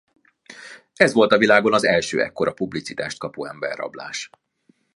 [0.93, 4.29] Ez volt a világon az első ekkora publicitást kapó emberrablás.